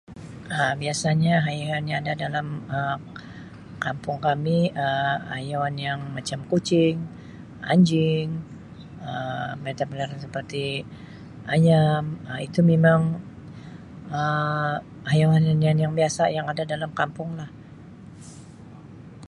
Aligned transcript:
Um 0.59 0.73
Biasanya 0.81 1.33
haiwan 1.45 1.83
yang 1.91 2.01
ada 2.03 2.13
dalam 2.25 2.47
Um 2.77 2.99
kampun 3.83 4.17
kami 4.27 4.57
Um 4.85 5.19
haiwan 5.33 5.73
yang 5.87 5.99
macam 6.17 6.39
kucing, 6.51 6.95
anjing 7.71 8.27
Um, 9.09 9.53
bertempiaran 9.63 10.19
seperti 10.25 10.63
ayam 11.53 12.03
Um 12.29 12.39
itu 12.47 12.59
memang 12.71 13.01
Um 14.17 14.73
haiwan-haiwanan 15.11 15.81
yang 15.85 15.93
biasa 15.99 16.23
yang 16.37 16.45
ada 16.51 16.63
dalam 16.73 16.91
kampung 16.99 17.29
lah. 17.39 17.49